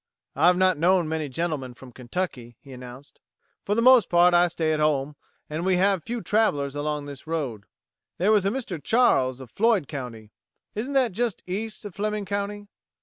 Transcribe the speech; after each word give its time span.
"I've 0.35 0.57
not 0.57 0.79
known 0.79 1.07
many 1.07 1.29
gentlemen 1.29 1.75
from 1.75 1.91
Kentucky," 1.91 2.57
he 2.59 2.73
announced. 2.73 3.21
"For 3.63 3.75
the 3.75 3.83
most 3.83 4.09
part 4.09 4.33
I 4.33 4.47
stay 4.47 4.73
at 4.73 4.79
home, 4.79 5.15
and 5.47 5.63
we 5.63 5.75
have 5.77 6.03
few 6.05 6.23
travelers 6.23 6.75
along 6.75 7.05
this 7.05 7.27
road. 7.27 7.67
There 8.17 8.31
was 8.31 8.47
a 8.47 8.49
Mr. 8.49 8.83
Charles, 8.83 9.39
of 9.41 9.51
Floyd 9.51 9.87
County. 9.87 10.31
Isn't 10.73 10.93
that 10.93 11.11
just 11.11 11.43
east 11.45 11.85
of 11.85 11.93
Fleming 11.93 12.25
County!" 12.25 12.67